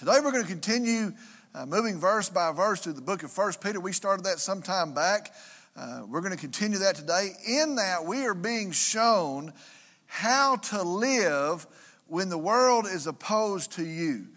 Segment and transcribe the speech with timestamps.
[0.00, 1.12] Today we're going to continue
[1.54, 3.78] uh, moving verse by verse through the book of First Peter.
[3.78, 5.34] We started that some time back.
[5.76, 7.32] Uh, we're going to continue that today.
[7.46, 9.52] In that, we are being shown
[10.06, 11.66] how to live
[12.06, 14.28] when the world is opposed to you.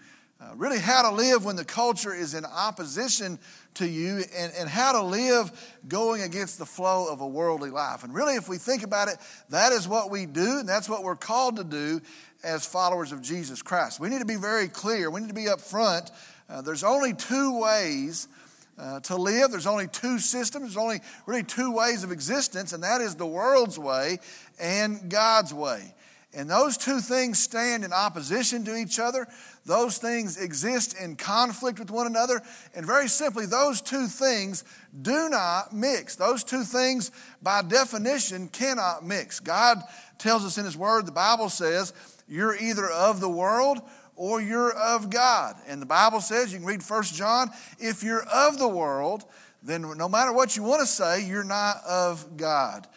[0.43, 3.39] Uh, really, how to live when the culture is in opposition
[3.75, 5.51] to you, and, and how to live
[5.87, 8.03] going against the flow of a worldly life.
[8.03, 9.17] And really, if we think about it,
[9.49, 12.01] that is what we do, and that's what we're called to do
[12.43, 14.01] as followers of Jesus Christ.
[14.01, 16.11] We need to be very clear, we need to be upfront.
[16.49, 18.27] Uh, there's only two ways.
[18.75, 19.51] Uh, to live.
[19.51, 23.25] There's only two systems, there's only really two ways of existence, and that is the
[23.27, 24.17] world's way
[24.59, 25.93] and God's way.
[26.35, 29.27] And those two things stand in opposition to each other.
[29.65, 32.41] Those things exist in conflict with one another.
[32.75, 34.63] And very simply, those two things
[34.99, 36.15] do not mix.
[36.15, 37.11] Those two things,
[37.41, 39.39] by definition, cannot mix.
[39.39, 39.83] God
[40.17, 41.93] tells us in His Word, the Bible says,
[42.27, 43.79] you're either of the world
[44.15, 45.55] or you're of God.
[45.67, 49.23] And the Bible says, you can read 1 John, if you're of the world,
[49.61, 52.87] then no matter what you want to say, you're not of God.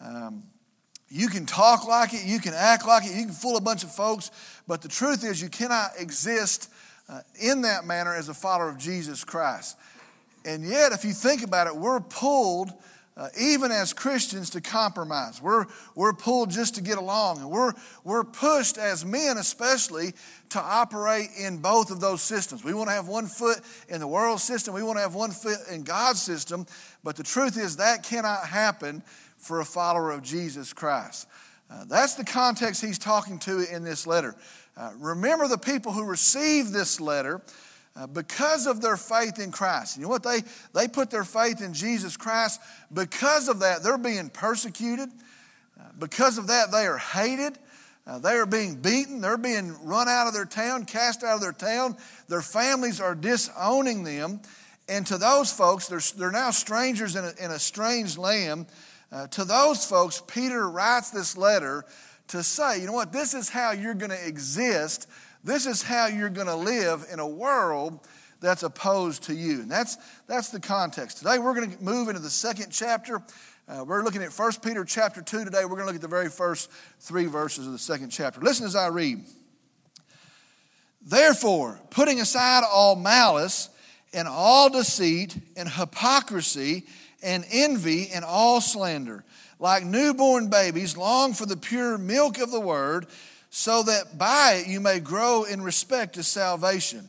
[0.00, 0.42] Um,
[1.08, 3.84] you can talk like it, you can act like it, you can fool a bunch
[3.84, 4.30] of folks,
[4.66, 6.70] but the truth is, you cannot exist
[7.08, 9.76] uh, in that manner as a follower of Jesus Christ.
[10.44, 12.72] And yet, if you think about it, we're pulled,
[13.16, 15.40] uh, even as Christians, to compromise.
[15.40, 17.38] We're, we're pulled just to get along.
[17.38, 17.72] And we're,
[18.04, 20.14] we're pushed, as men especially,
[20.50, 22.64] to operate in both of those systems.
[22.64, 25.30] We want to have one foot in the world system, we want to have one
[25.30, 26.66] foot in God's system,
[27.02, 29.02] but the truth is that cannot happen
[29.46, 31.28] for a follower of Jesus Christ.
[31.70, 34.34] Uh, that's the context he's talking to in this letter.
[34.76, 37.40] Uh, remember the people who received this letter
[37.96, 39.96] uh, because of their faith in Christ.
[39.96, 40.22] You know what?
[40.22, 40.42] They,
[40.74, 42.60] they put their faith in Jesus Christ.
[42.92, 45.08] Because of that, they're being persecuted.
[45.80, 47.58] Uh, because of that, they are hated.
[48.06, 49.20] Uh, they are being beaten.
[49.20, 51.96] They're being run out of their town, cast out of their town.
[52.28, 54.40] Their families are disowning them.
[54.88, 58.66] And to those folks, they're, they're now strangers in a, in a strange land.
[59.12, 61.84] Uh, to those folks, Peter writes this letter
[62.28, 65.08] to say, you know what, this is how you're going to exist.
[65.44, 68.00] This is how you're going to live in a world
[68.40, 69.60] that's opposed to you.
[69.62, 71.18] And that's, that's the context.
[71.18, 73.22] Today we're going to move into the second chapter.
[73.68, 75.62] Uh, we're looking at 1 Peter chapter 2 today.
[75.62, 76.70] We're going to look at the very first
[77.00, 78.40] three verses of the second chapter.
[78.40, 79.24] Listen as I read.
[81.00, 83.70] Therefore, putting aside all malice
[84.12, 86.84] and all deceit and hypocrisy
[87.26, 89.24] and envy and all slander.
[89.58, 93.06] Like newborn babies, long for the pure milk of the word,
[93.50, 97.08] so that by it you may grow in respect to salvation,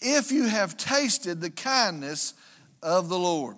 [0.00, 2.34] if you have tasted the kindness
[2.82, 3.56] of the Lord.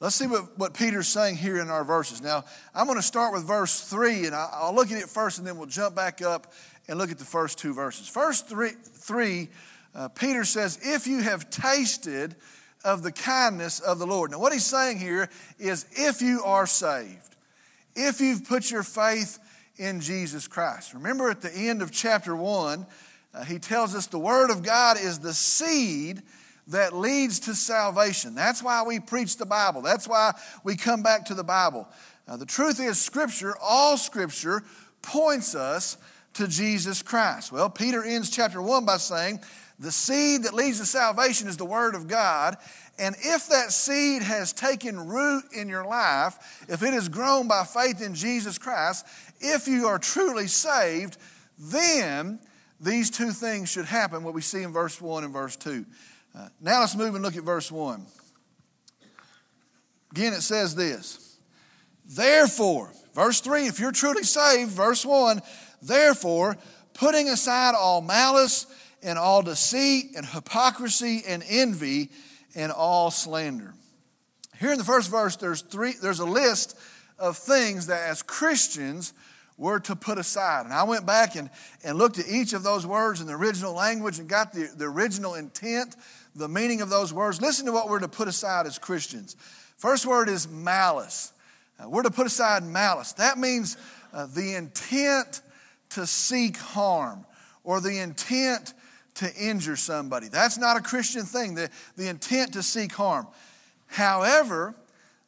[0.00, 2.20] Let's see what, what Peter's saying here in our verses.
[2.20, 5.46] Now, I'm going to start with verse 3, and I'll look at it first, and
[5.46, 6.52] then we'll jump back up
[6.88, 8.08] and look at the first two verses.
[8.08, 9.48] First three, three
[9.94, 12.34] uh, Peter says, If you have tasted
[12.84, 14.30] of the kindness of the Lord.
[14.30, 15.28] Now, what he's saying here
[15.58, 17.36] is if you are saved,
[17.94, 19.38] if you've put your faith
[19.76, 20.94] in Jesus Christ.
[20.94, 22.86] Remember at the end of chapter 1,
[23.34, 26.22] uh, he tells us the Word of God is the seed
[26.68, 28.34] that leads to salvation.
[28.34, 30.32] That's why we preach the Bible, that's why
[30.64, 31.88] we come back to the Bible.
[32.28, 34.62] The truth is, Scripture, all Scripture,
[35.02, 35.96] points us
[36.34, 37.52] to Jesus Christ.
[37.52, 39.40] Well, Peter ends chapter 1 by saying,
[39.78, 42.56] the seed that leads to salvation is the Word of God.
[42.98, 47.64] And if that seed has taken root in your life, if it has grown by
[47.64, 49.06] faith in Jesus Christ,
[49.40, 51.16] if you are truly saved,
[51.58, 52.38] then
[52.80, 55.84] these two things should happen, what we see in verse 1 and verse 2.
[56.34, 58.06] Uh, now let's move and look at verse 1.
[60.12, 61.38] Again, it says this
[62.04, 65.40] Therefore, verse 3, if you're truly saved, verse 1,
[65.80, 66.56] therefore,
[66.94, 68.66] putting aside all malice,
[69.02, 72.10] and all deceit and hypocrisy and envy
[72.54, 73.74] and all slander.
[74.58, 76.78] Here in the first verse, there's three, there's a list
[77.18, 79.12] of things that as Christians
[79.58, 80.64] we're to put aside.
[80.64, 81.50] And I went back and,
[81.84, 84.86] and looked at each of those words in the original language and got the, the
[84.86, 85.94] original intent,
[86.34, 87.40] the meaning of those words.
[87.40, 89.36] Listen to what we're to put aside as Christians.
[89.76, 91.32] First word is malice.
[91.78, 93.12] Uh, we're to put aside malice.
[93.12, 93.76] That means
[94.12, 95.42] uh, the intent
[95.90, 97.24] to seek harm
[97.62, 98.74] or the intent
[99.14, 100.28] to injure somebody.
[100.28, 103.26] That's not a Christian thing, the, the intent to seek harm.
[103.86, 104.74] However,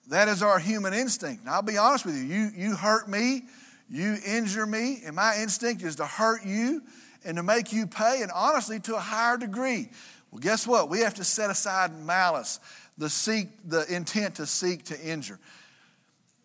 [0.08, 1.46] that is our human instinct.
[1.46, 2.22] I'll be honest with you.
[2.22, 3.44] You, you hurt me,
[3.90, 6.82] you injure me, and my instinct is to hurt you
[7.24, 9.88] and to make you pay, and honestly, to a higher degree.
[10.30, 10.90] Well, guess what?
[10.90, 12.60] We have to set aside malice,
[12.98, 15.38] the, seek, the intent to seek to injure.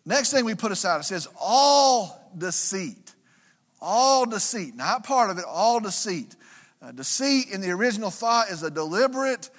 [0.06, 3.14] Next thing we put aside, it says all deceit.
[3.82, 6.36] All deceit, not part of it, all deceit.
[6.82, 9.50] Uh, deceit in the original thought is a deliberate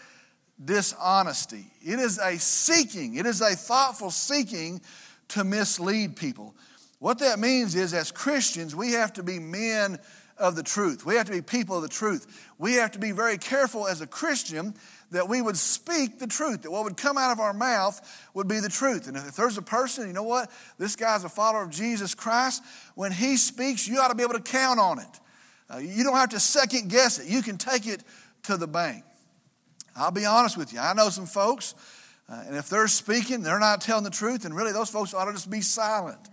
[0.63, 1.65] dishonesty.
[1.81, 4.81] It is a seeking, it is a thoughtful seeking
[5.29, 6.55] to mislead people.
[6.99, 9.99] What that means is, as Christians, we have to be men
[10.37, 11.05] of the truth.
[11.05, 12.49] We have to be people of the truth.
[12.57, 14.73] We have to be very careful as a Christian
[15.11, 18.01] that we would speak the truth, that what would come out of our mouth
[18.33, 19.07] would be the truth.
[19.07, 20.49] And if there's a person, you know what?
[20.77, 22.63] This guy's a follower of Jesus Christ,
[22.95, 25.19] when he speaks, you ought to be able to count on it.
[25.73, 28.03] Uh, you don't have to second guess it, you can take it
[28.43, 29.03] to the bank.
[29.95, 31.75] I'll be honest with you, I know some folks,
[32.29, 35.25] uh, and if they're speaking, they're not telling the truth, and really those folks ought
[35.25, 36.29] to just be silent.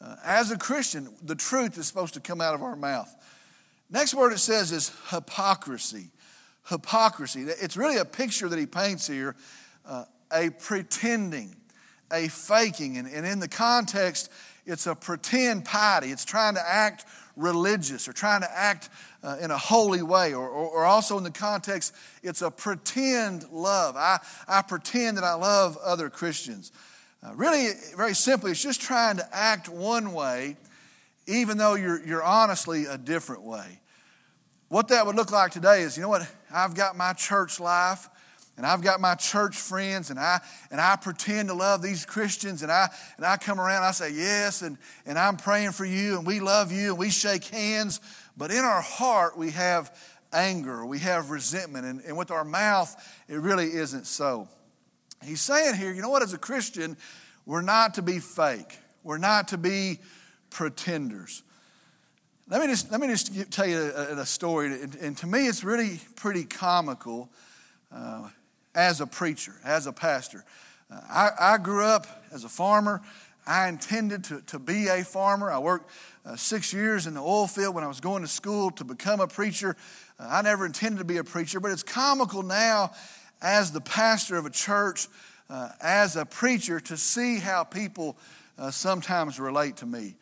[0.00, 3.14] Uh, as a Christian, the truth is supposed to come out of our mouth.
[3.90, 6.10] Next word it says is hypocrisy
[6.68, 7.42] hypocrisy.
[7.42, 9.34] It's really a picture that he paints here
[9.86, 11.56] uh, a pretending,
[12.12, 12.98] a faking.
[12.98, 14.30] And, and in the context,
[14.66, 16.08] it's a pretend piety.
[16.08, 17.06] It's trying to act
[17.38, 18.90] religious or trying to act
[19.22, 20.34] uh, in a holy way.
[20.34, 23.96] Or, or, or, also in the context, it's a pretend love.
[23.96, 26.72] I, I pretend that I love other Christians.
[27.22, 30.56] Uh, really, very simply, it's just trying to act one way,
[31.26, 33.80] even though you're, you're honestly a different way.
[34.68, 36.28] What that would look like today is, you know what?
[36.52, 38.08] I've got my church life
[38.58, 40.40] and I've got my church friends and I
[40.72, 43.92] and I pretend to love these Christians and I and I come around and I
[43.92, 44.76] say yes and,
[45.06, 48.00] and I'm praying for you and we love you and we shake hands,
[48.36, 49.96] but in our heart we have
[50.32, 52.94] anger, we have resentment, and, and with our mouth
[53.28, 54.48] it really isn't so.
[55.24, 56.96] He's saying here, you know what, as a Christian,
[57.46, 58.76] we're not to be fake.
[59.04, 60.00] We're not to be
[60.50, 61.44] pretenders.
[62.48, 65.46] Let me just, let me just tell you a, a story, and, and, to me
[65.46, 67.30] it's really pretty comical
[67.92, 68.28] uh,
[68.78, 70.44] as a preacher, as a pastor.
[70.88, 73.02] Uh, I, I, grew up as a farmer.
[73.44, 75.50] I intended to, to be a farmer.
[75.50, 75.90] I worked
[76.24, 79.18] uh, six years in the oil field when I was going to school to become
[79.18, 79.76] a preacher.
[80.20, 82.92] Uh, I never intended to be a preacher, but it's comical now
[83.42, 85.08] as the pastor of a church,
[85.50, 88.16] uh, as a preacher, to see how people
[88.60, 90.14] uh, sometimes relate to me.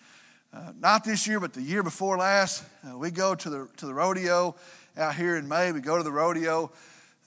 [0.55, 2.65] Uh, not this year, but the year before last,
[2.95, 4.57] we go to the, to the rodeo
[4.97, 5.73] out here in May.
[5.73, 6.73] We go to the rodeo.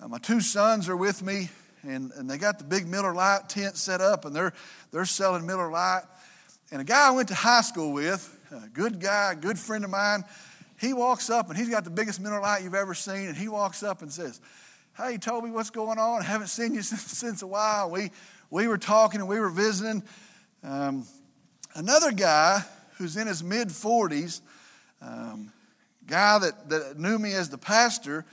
[0.01, 1.50] Uh, my two sons are with me,
[1.84, 4.54] and, and they got the big Miller Lite tent set up, and they're,
[4.92, 6.04] they're selling Miller Lite.
[6.72, 9.84] And a guy I went to high school with, a good guy, a good friend
[9.84, 10.24] of mine,
[10.80, 13.50] he walks up and he's got the biggest Miller Lite you've ever seen, and he
[13.50, 14.40] walks up and says,
[14.96, 16.22] Hey, Toby, what's going on?
[16.22, 17.90] I haven't seen you since, since a while.
[17.90, 18.12] We,
[18.50, 20.04] we were talking and we were visiting.
[20.63, 21.06] Um,
[21.75, 22.62] another guy
[22.98, 24.40] who's in his mid 40s,
[25.02, 25.52] um,
[26.07, 28.25] guy that, that knew me as the pastor,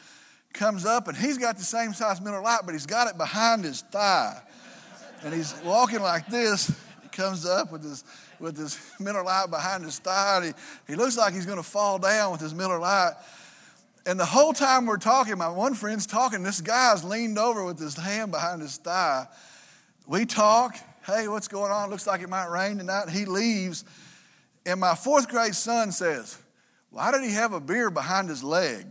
[0.56, 3.64] comes up and he's got the same size Miller Lite, but he's got it behind
[3.64, 4.40] his thigh.
[5.22, 6.68] And he's walking like this.
[7.02, 8.04] He comes up with his,
[8.40, 10.46] with his Miller Lite behind his thigh.
[10.46, 13.14] he, he looks like he's going to fall down with his Miller Lite.
[14.06, 17.78] And the whole time we're talking, my one friend's talking, this guy's leaned over with
[17.78, 19.26] his hand behind his thigh.
[20.06, 20.76] We talk.
[21.04, 21.90] Hey, what's going on?
[21.90, 23.08] Looks like it might rain tonight.
[23.08, 23.84] He leaves.
[24.64, 26.38] And my fourth grade son says,
[26.90, 28.86] Why did he have a beer behind his leg?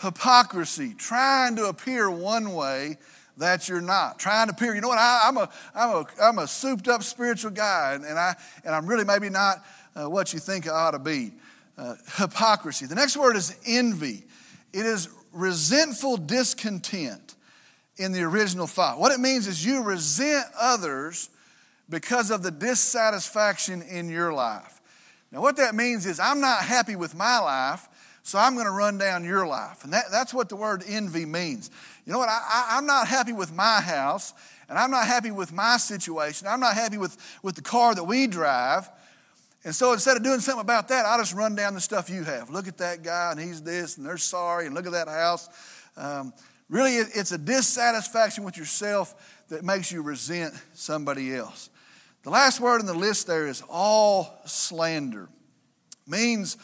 [0.00, 2.98] Hypocrisy, trying to appear one way
[3.36, 4.18] that you're not.
[4.18, 7.02] Trying to appear, you know what, I, am a, I'm, a, I'm a souped up
[7.02, 8.34] spiritual guy, and, and, I,
[8.64, 9.64] and I'm really maybe not
[9.94, 11.32] uh, what you think I ought to be.
[11.76, 12.86] Uh, hypocrisy.
[12.86, 14.24] The next word is envy.
[14.72, 17.36] It is resentful discontent
[17.96, 18.98] in the original thought.
[18.98, 21.30] What it means is you resent others
[21.88, 24.80] because of the dissatisfaction in your life.
[25.30, 27.87] Now, what that means is I'm not happy with my life,
[28.28, 29.84] so I'm going to run down your life.
[29.84, 31.70] And that, that's what the word envy means.
[32.04, 32.28] You know what?
[32.28, 34.34] I, am not happy with my house,
[34.68, 36.46] and I'm not happy with my situation.
[36.46, 38.86] I'm not happy with, with the car that we drive.
[39.64, 42.22] And so instead of doing something about that, I just run down the stuff you
[42.22, 42.50] have.
[42.50, 45.48] Look at that guy, and he's this, and they're sorry, and look at that house.
[45.96, 46.34] Um,
[46.68, 51.70] really, it, it's a dissatisfaction with yourself that makes you resent somebody else.
[52.24, 55.30] The last word in the list there is all slander.
[56.06, 56.58] Means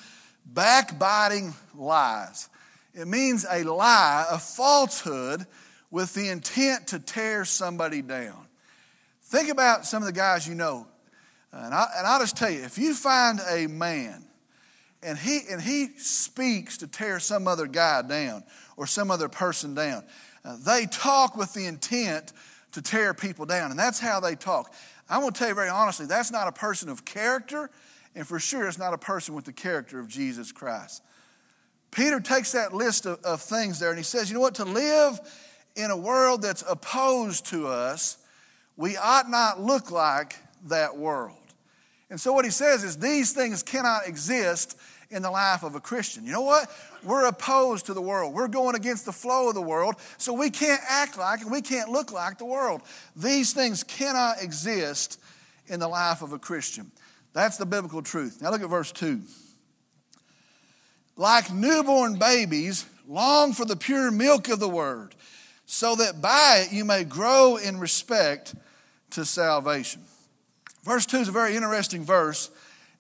[0.44, 2.48] backbiting lies.
[2.94, 5.46] It means a lie, a falsehood
[5.90, 8.46] with the intent to tear somebody down.
[9.22, 10.86] Think about some of the guys you know.
[11.52, 14.24] And, I, and I'll just tell you if you find a man
[15.02, 18.44] and he, and he speaks to tear some other guy down
[18.76, 20.04] or some other person down,
[20.44, 22.32] uh, they talk with the intent
[22.72, 23.70] to tear people down.
[23.70, 24.74] And that's how they talk.
[25.08, 27.70] I'm going to tell you very honestly, that's not a person of character,
[28.14, 31.02] and for sure it's not a person with the character of Jesus Christ.
[31.90, 34.64] Peter takes that list of, of things there and he says, you know what, to
[34.64, 35.21] live
[35.76, 38.18] in a world that's opposed to us,
[38.76, 41.37] we ought not look like that world.
[42.11, 44.76] And so what he says is these things cannot exist
[45.11, 46.25] in the life of a Christian.
[46.25, 46.68] You know what?
[47.02, 48.35] We're opposed to the world.
[48.35, 51.62] We're going against the flow of the world, so we can't act like and we
[51.62, 52.83] can't look like the world.
[53.14, 55.21] These things cannot exist
[55.66, 56.90] in the life of a Christian.
[57.35, 58.41] That's the biblical truth.
[58.41, 59.21] Now look at verse 2.
[61.17, 65.14] Like newborn babies, long for the pure milk of the word,
[65.67, 68.55] so that by it you may grow in respect
[69.11, 70.03] to salvation.
[70.85, 72.50] Verse 2 is a very interesting verse.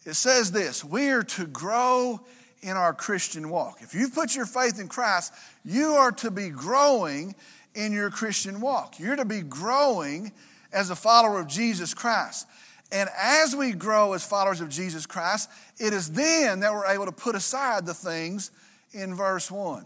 [0.04, 2.20] It says this We are to grow
[2.62, 3.78] in our Christian walk.
[3.80, 5.32] If you've put your faith in Christ,
[5.64, 7.34] you are to be growing
[7.74, 8.98] in your Christian walk.
[8.98, 10.32] You're to be growing
[10.72, 12.46] as a follower of Jesus Christ.
[12.92, 17.06] And as we grow as followers of Jesus Christ, it is then that we're able
[17.06, 18.50] to put aside the things
[18.92, 19.84] in verse 1.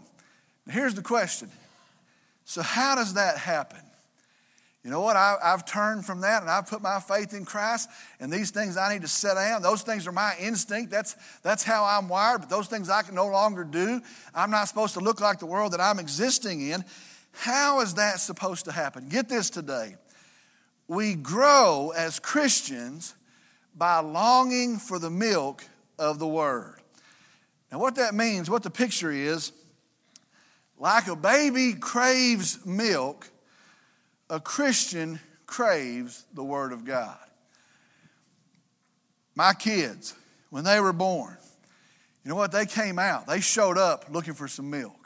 [0.67, 1.49] Now, here's the question
[2.45, 3.79] So, how does that happen?
[4.83, 5.17] You know what?
[5.17, 7.89] I, have turned from that and I've put my faith in Christ,
[8.19, 9.61] and these things I need to set down.
[9.61, 10.89] Those things are my instinct.
[10.89, 14.01] That's, that's how I'm wired, but those things I can no longer do.
[14.33, 16.85] I'm not supposed to look like the world that I'm existing in.
[17.33, 19.09] How is that supposed to happen?
[19.09, 19.95] Get this today.
[20.89, 23.13] We grow as Christians
[23.75, 25.63] by longing for the milk
[25.99, 26.81] of the Word.
[27.71, 29.51] Now, what that means, what the picture is,
[30.79, 33.29] like a baby craves milk
[34.31, 37.17] a Christian craves the Word of God.
[39.35, 40.15] My kids,
[40.49, 41.37] when they were born,
[42.23, 42.51] you know what?
[42.51, 44.98] They came out, they showed up looking for some milk.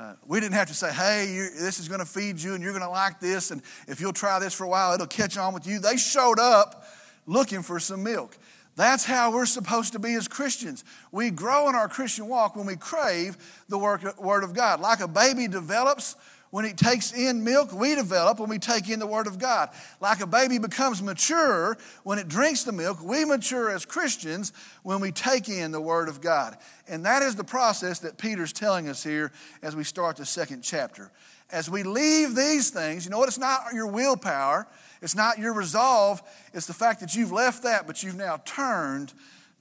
[0.00, 1.26] Uh, we didn't have to say, hey,
[1.58, 4.14] this is going to feed you and you're going to like this, and if you'll
[4.14, 5.78] try this for a while, it'll catch on with you.
[5.78, 6.86] They showed up
[7.26, 8.38] looking for some milk.
[8.76, 10.84] That's how we're supposed to be as Christians.
[11.12, 13.36] We grow in our Christian walk when we crave
[13.68, 14.80] the Word of God.
[14.80, 16.16] Like a baby develops
[16.50, 19.70] when it takes in milk, we develop when we take in the Word of God.
[20.00, 24.52] Like a baby becomes mature when it drinks the milk, we mature as Christians
[24.82, 26.56] when we take in the Word of God.
[26.88, 29.30] And that is the process that Peter's telling us here
[29.62, 31.12] as we start the second chapter.
[31.52, 33.28] As we leave these things, you know what?
[33.28, 34.66] It's not your willpower,
[35.02, 36.20] it's not your resolve,
[36.52, 39.12] it's the fact that you've left that, but you've now turned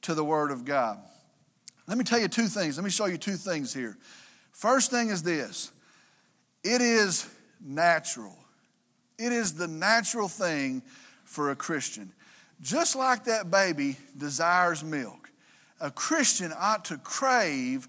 [0.02, 1.00] to the Word of God.
[1.88, 2.78] Let me tell you two things.
[2.78, 3.98] Let me show you two things here.
[4.52, 5.72] First thing is this
[6.64, 7.28] it is
[7.60, 8.38] natural.
[9.18, 10.82] It is the natural thing
[11.24, 12.12] for a Christian.
[12.62, 15.30] Just like that baby desires milk,
[15.80, 17.88] a Christian ought to crave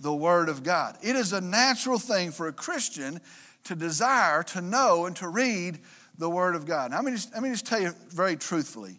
[0.00, 0.96] the Word of God.
[1.02, 3.20] It is a natural thing for a Christian
[3.64, 5.78] to desire to know and to read
[6.18, 6.90] the Word of God.
[6.90, 8.98] Now, let me just, let me just tell you very truthfully.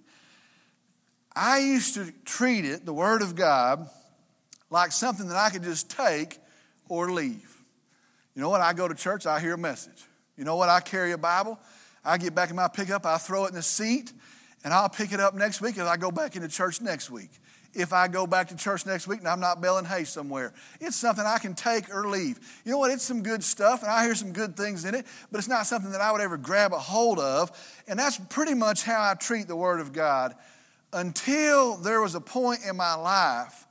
[1.36, 3.90] I used to treat it, the Word of God,
[4.70, 6.40] like something that I could just take
[6.90, 7.53] or leave.
[8.36, 8.62] You know what?
[8.62, 10.04] I go to church, I hear a message.
[10.38, 10.70] You know what?
[10.70, 11.60] I carry a Bible.
[12.06, 14.12] I get back in my pickup, I throw it in the seat,
[14.64, 17.30] and I'll pick it up next week as I go back into church next week.
[17.76, 20.96] If I go back to church next week and I'm not baling hay somewhere, it's
[20.96, 22.40] something I can take or leave.
[22.66, 22.92] You know what?
[22.92, 25.66] It's some good stuff, and I hear some good things in it, but it's not
[25.66, 27.52] something that I would ever grab a hold of.
[27.88, 30.36] And that's pretty much how I treat the Word of God
[30.92, 33.66] until there was a point in my life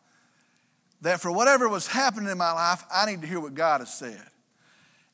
[1.03, 3.93] that for whatever was happening in my life, I need to hear what God has
[3.93, 4.23] said.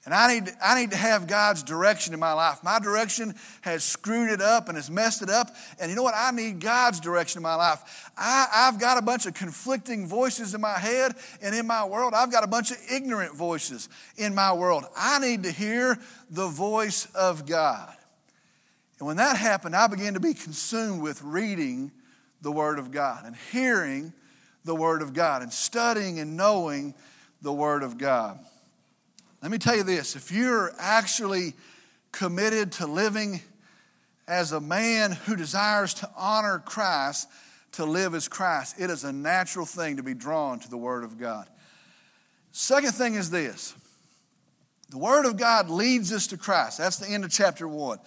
[0.08, 2.64] And I need, I need to have God's direction in my life.
[2.64, 5.54] My direction has screwed it up and has messed it up.
[5.78, 6.14] And you know what?
[6.16, 8.10] I need God's direction in my life.
[8.16, 11.12] I, I've got a bunch of conflicting voices in my head
[11.42, 12.14] and in my world.
[12.14, 14.86] I've got a bunch of ignorant voices in my world.
[14.96, 15.98] I need to hear
[16.30, 17.94] the voice of God.
[19.00, 21.92] And when that happened, I began to be consumed with reading
[22.40, 24.14] the Word of God and hearing
[24.64, 26.94] the Word of God and studying and knowing
[27.42, 28.38] the Word of God.
[29.40, 31.54] Let me tell you this if you're actually
[32.10, 33.40] committed to living
[34.26, 37.28] as a man who desires to honor Christ,
[37.72, 41.04] to live as Christ, it is a natural thing to be drawn to the Word
[41.04, 41.46] of God.
[42.50, 43.74] Second thing is this
[44.90, 46.78] the Word of God leads us to Christ.
[46.78, 47.98] That's the end of chapter 1.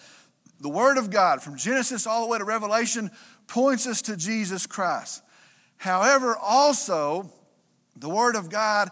[0.60, 3.10] The Word of God, from Genesis all the way to Revelation,
[3.48, 5.24] points us to Jesus Christ.
[5.78, 7.32] However, also,
[7.96, 8.90] the Word of God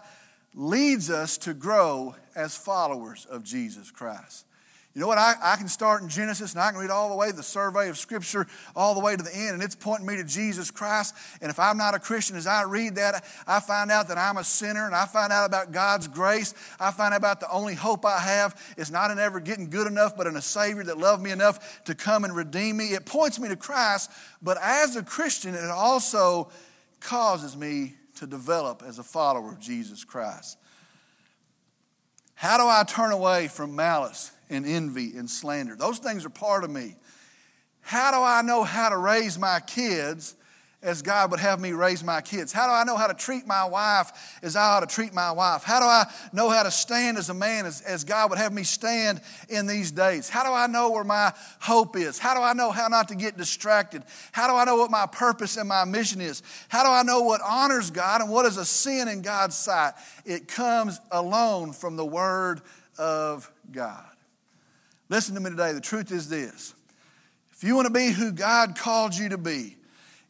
[0.54, 4.46] leads us to grow as followers of Jesus Christ.
[4.92, 5.18] You know what?
[5.18, 7.88] I, I can start in Genesis and I can read all the way the survey
[7.88, 11.14] of Scripture all the way to the end, and it's pointing me to Jesus Christ.
[11.40, 14.36] And if I'm not a Christian, as I read that, I find out that I'm
[14.36, 16.54] a sinner and I find out about God's grace.
[16.80, 19.86] I find out about the only hope I have is not in ever getting good
[19.86, 22.86] enough, but in a Savior that loved me enough to come and redeem me.
[22.86, 24.10] It points me to Christ,
[24.42, 26.50] but as a Christian, it also
[26.98, 30.58] causes me to develop as a follower of Jesus Christ.
[32.34, 35.74] How do I turn away from malice and envy and slander?
[35.74, 36.96] Those things are part of me.
[37.80, 40.36] How do I know how to raise my kids
[40.82, 42.52] as God would have me raise my kids?
[42.52, 45.30] How do I know how to treat my wife as I ought to treat my
[45.30, 45.62] wife?
[45.62, 48.52] How do I know how to stand as a man as, as God would have
[48.52, 50.28] me stand in these days?
[50.28, 52.18] How do I know where my hope is?
[52.18, 54.02] How do I know how not to get distracted?
[54.32, 56.42] How do I know what my purpose and my mission is?
[56.68, 59.92] How do I know what honors God and what is a sin in God's sight?
[60.24, 62.62] It comes alone from the Word
[62.98, 64.04] of God.
[65.10, 65.72] Listen to me today.
[65.72, 66.74] The truth is this
[67.52, 69.76] if you want to be who God called you to be,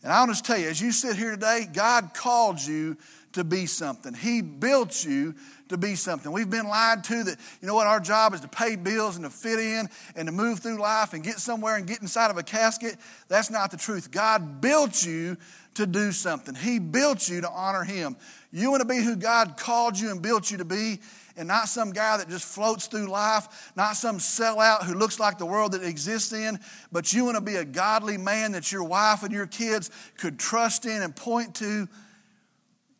[0.03, 2.97] and I want to tell you, as you sit here today, God called you
[3.33, 4.13] to be something.
[4.13, 5.35] He built you
[5.69, 6.33] to be something.
[6.33, 9.25] We've been lied to that, you know what, our job is to pay bills and
[9.25, 12.39] to fit in and to move through life and get somewhere and get inside of
[12.39, 12.97] a casket.
[13.29, 14.11] That's not the truth.
[14.11, 15.37] God built you
[15.75, 18.17] to do something, He built you to honor Him.
[18.53, 21.01] You want to be who God called you and built you to be,
[21.37, 25.39] and not some guy that just floats through life, not some sellout who looks like
[25.39, 26.59] the world that exists in,
[26.91, 30.39] but you want to be a godly man that your wife and your kids could
[30.39, 31.89] trust in and point to.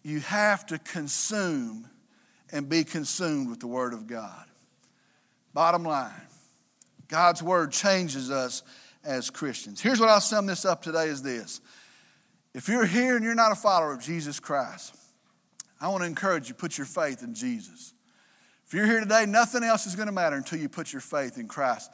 [0.03, 1.89] You have to consume
[2.53, 4.45] and be consumed with the Word of God.
[5.53, 6.13] Bottom line,
[7.09, 8.63] God's Word changes us
[9.05, 9.81] as Christians.
[9.81, 11.61] Here's what I'll sum this up today is this.
[12.55, 14.95] If you're here and you're not a follower of Jesus Christ,
[15.81, 17.95] I want to encourage you, put your faith in Jesus.
[18.67, 21.39] If you're here today, nothing else is going to matter until you put your faith
[21.39, 21.91] in Christ.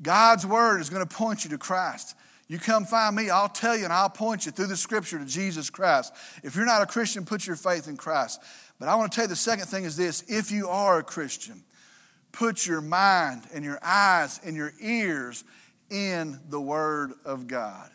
[0.00, 2.14] God's word is going to point you to Christ.
[2.48, 5.26] You come find me, I'll tell you and I'll point you through the scripture to
[5.26, 6.14] Jesus Christ.
[6.42, 8.40] If you're not a Christian, put your faith in Christ.
[8.78, 11.02] But I want to tell you the second thing is this if you are a
[11.02, 11.62] Christian,
[12.32, 15.44] put your mind and your eyes and your ears
[15.90, 17.90] in the Word of God.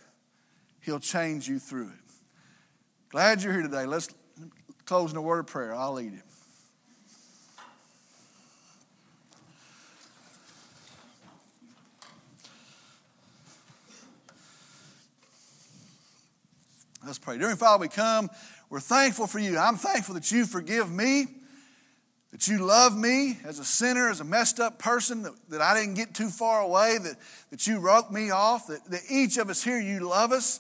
[0.83, 2.13] He'll change you through it.
[3.09, 3.85] Glad you're here today.
[3.85, 4.09] Let's
[4.85, 5.73] close in a word of prayer.
[5.73, 6.19] I'll lead it.
[17.05, 17.37] Let's pray.
[17.37, 18.29] Dear Father, we come.
[18.69, 19.57] We're thankful for you.
[19.57, 21.27] I'm thankful that you forgive me,
[22.31, 25.79] that you love me as a sinner, as a messed up person, that, that I
[25.79, 27.15] didn't get too far away, that,
[27.51, 30.59] that you wrote me off, that, that each of us here, you love us,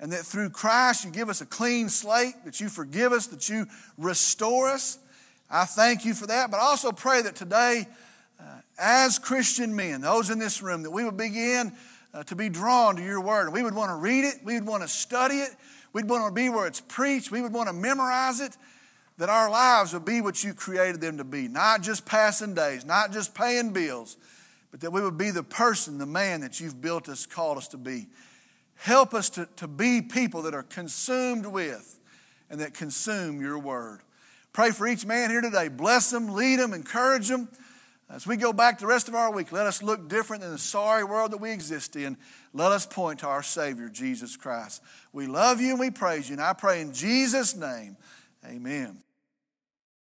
[0.00, 3.48] and that through Christ you give us a clean slate, that you forgive us, that
[3.48, 4.98] you restore us.
[5.50, 7.86] I thank you for that, but I also pray that today,
[8.38, 8.44] uh,
[8.78, 11.72] as Christian men, those in this room, that we would begin
[12.14, 13.52] uh, to be drawn to your word.
[13.52, 15.50] We would want to read it, we would want to study it,
[15.92, 17.30] We'd want to be where it's preached.
[17.30, 18.56] We would want to memorize it.
[19.16, 21.48] That our lives would be what you created them to be.
[21.48, 24.16] Not just passing days, not just paying bills,
[24.70, 27.66] but that we would be the person, the man that you've built us, called us
[27.68, 28.06] to be.
[28.78, 31.98] Help us to, to be people that are consumed with
[32.48, 34.00] and that consume your word.
[34.52, 35.68] Pray for each man here today.
[35.68, 37.48] Bless them, lead them, encourage them.
[38.10, 40.58] As we go back the rest of our week, let us look different than the
[40.58, 42.16] sorry world that we exist in.
[42.54, 44.82] Let us point to our Savior, Jesus Christ.
[45.12, 46.34] We love you and we praise you.
[46.34, 47.96] And I pray in Jesus' name,
[48.46, 49.02] amen.